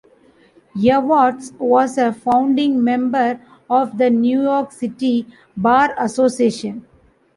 [0.75, 6.87] Evarts was a founding member of the New York City Bar Association.